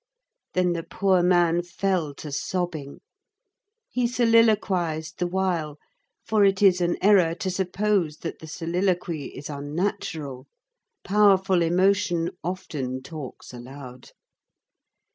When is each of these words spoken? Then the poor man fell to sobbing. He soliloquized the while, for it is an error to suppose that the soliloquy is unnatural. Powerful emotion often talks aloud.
Then 0.55 0.73
the 0.73 0.81
poor 0.81 1.21
man 1.21 1.61
fell 1.61 2.15
to 2.15 2.31
sobbing. 2.31 3.01
He 3.87 4.07
soliloquized 4.07 5.19
the 5.19 5.27
while, 5.27 5.77
for 6.25 6.43
it 6.43 6.63
is 6.63 6.81
an 6.81 6.97
error 7.03 7.35
to 7.35 7.51
suppose 7.51 8.17
that 8.21 8.39
the 8.39 8.47
soliloquy 8.47 9.25
is 9.27 9.47
unnatural. 9.47 10.47
Powerful 11.03 11.61
emotion 11.61 12.31
often 12.43 13.03
talks 13.03 13.53
aloud. 13.53 14.09